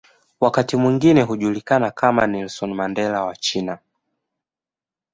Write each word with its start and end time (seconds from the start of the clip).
Wakati 0.41 0.77
mwingine 0.77 1.21
hujulikana 1.21 1.91
kama 1.91 2.27
"Nelson 2.27 2.73
Mandela 2.73 3.23
wa 3.25 3.35
China". 3.35 3.79